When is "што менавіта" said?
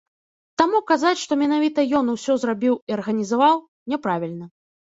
1.23-1.85